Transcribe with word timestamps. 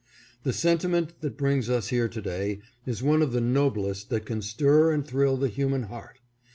The 0.41 0.51
sentiment 0.51 1.21
that 1.21 1.37
brings 1.37 1.69
us 1.69 1.89
here 1.89 2.09
to 2.09 2.21
day 2.23 2.61
is 2.87 3.03
one 3.03 3.21
of 3.21 3.33
the 3.33 3.39
noblest 3.39 4.09
that 4.09 4.25
can 4.25 4.41
stir 4.41 4.91
and 4.91 5.05
thrill 5.05 5.37
the 5.37 5.47
human 5.47 5.83
heart. 5.83 6.19